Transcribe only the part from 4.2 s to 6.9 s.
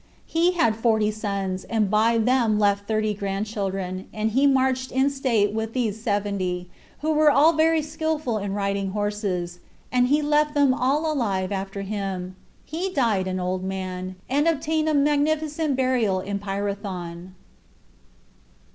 he marched in state with these seventy,